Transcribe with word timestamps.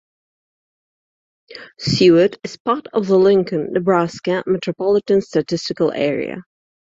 Seward 1.77 2.39
is 2.43 2.57
part 2.57 2.87
of 2.87 3.05
the 3.05 3.19
Lincoln, 3.19 3.71
Nebraska 3.73 4.41
Metropolitan 4.47 5.21
Statistical 5.21 5.91
Area. 5.91 6.41